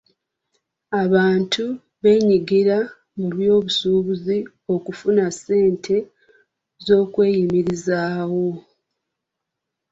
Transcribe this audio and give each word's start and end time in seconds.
Abantu 1.03 1.63
beenyigira 2.01 2.77
mu 3.17 3.25
byobusuubuzi 3.35 4.37
okufuna 4.75 5.23
ssente 5.35 5.95
z'okweyimirizaawo. 6.85 8.47